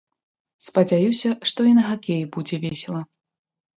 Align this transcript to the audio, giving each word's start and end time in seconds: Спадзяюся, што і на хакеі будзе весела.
Спадзяюся, 0.67 1.29
што 1.51 1.59
і 1.73 1.75
на 1.81 1.85
хакеі 1.91 2.27
будзе 2.39 2.55
весела. 2.65 3.01